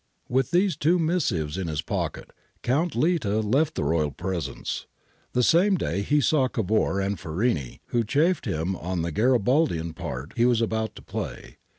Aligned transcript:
With 0.27 0.49
these 0.49 0.75
two 0.75 0.97
missives 0.97 1.59
in 1.59 1.67
his 1.67 1.83
pocket, 1.83 2.31
Count 2.63 2.95
Litta 2.95 3.39
left 3.41 3.75
the 3.75 3.83
royal 3.83 4.09
presence. 4.09 4.87
The 5.33 5.43
same 5.43 5.75
day 5.77 6.01
he 6.01 6.21
saw 6.21 6.47
Cavour 6.47 6.99
and 6.99 7.19
Farini, 7.19 7.81
who 7.89 8.03
chaffed 8.03 8.45
him 8.45 8.75
on 8.75 9.03
the' 9.03 9.11
Garibaldian 9.11 9.93
part' 9.93 10.33
he 10.35 10.45
was 10.47 10.59
about 10.59 10.95
to 10.95 11.03
play. 11.03 11.59